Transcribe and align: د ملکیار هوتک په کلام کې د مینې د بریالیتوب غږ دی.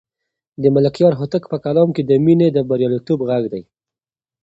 د 0.61 0.63
ملکیار 0.75 1.13
هوتک 1.19 1.43
په 1.51 1.57
کلام 1.65 1.89
کې 1.95 2.03
د 2.05 2.11
مینې 2.25 2.47
د 2.53 2.57
بریالیتوب 2.69 3.19
غږ 3.29 3.43
دی. 3.53 3.63